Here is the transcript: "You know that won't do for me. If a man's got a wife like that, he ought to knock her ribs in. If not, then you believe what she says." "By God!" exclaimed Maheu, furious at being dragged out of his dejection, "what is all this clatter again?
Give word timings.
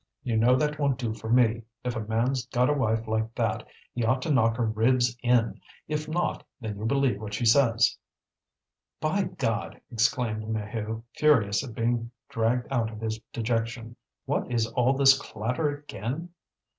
"You 0.23 0.35
know 0.35 0.55
that 0.55 0.79
won't 0.79 0.97
do 0.97 1.13
for 1.13 1.29
me. 1.29 1.61
If 1.83 1.95
a 1.95 1.99
man's 1.99 2.47
got 2.47 2.71
a 2.71 2.73
wife 2.73 3.07
like 3.07 3.35
that, 3.35 3.67
he 3.93 4.03
ought 4.03 4.23
to 4.23 4.31
knock 4.31 4.57
her 4.57 4.65
ribs 4.65 5.15
in. 5.21 5.61
If 5.87 6.07
not, 6.07 6.43
then 6.59 6.79
you 6.79 6.85
believe 6.87 7.21
what 7.21 7.35
she 7.35 7.45
says." 7.45 7.99
"By 8.99 9.25
God!" 9.25 9.79
exclaimed 9.91 10.41
Maheu, 10.45 11.03
furious 11.15 11.63
at 11.63 11.75
being 11.75 12.09
dragged 12.29 12.65
out 12.71 12.89
of 12.89 12.99
his 12.99 13.19
dejection, 13.31 13.95
"what 14.25 14.51
is 14.51 14.65
all 14.65 14.93
this 14.93 15.15
clatter 15.19 15.69
again? 15.69 16.29